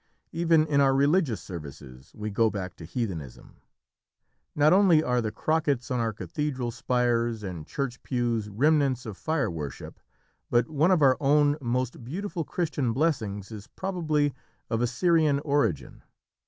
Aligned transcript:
Even 0.31 0.65
in 0.65 0.81
our 0.81 0.95
religious 0.95 1.43
services 1.43 2.11
we 2.15 2.31
go 2.31 2.49
back 2.49 2.75
to 2.75 2.85
heathenism. 2.85 3.57
Not 4.55 4.73
only 4.73 5.03
are 5.03 5.21
the 5.21 5.31
crockets 5.31 5.91
on 5.91 5.99
our 5.99 6.11
cathedral 6.11 6.71
spires 6.71 7.43
and 7.43 7.67
church 7.67 8.01
pews 8.01 8.49
remnants 8.49 9.05
of 9.05 9.15
fire 9.15 9.51
worship, 9.51 9.99
but 10.49 10.67
one 10.67 10.89
of 10.89 11.03
our 11.03 11.17
own 11.19 11.55
most 11.61 12.03
beautiful 12.03 12.43
Christian 12.43 12.93
blessings 12.93 13.51
is 13.51 13.67
probably 13.67 14.33
of 14.71 14.81
Assyrian 14.81 15.37
origin. 15.41 16.01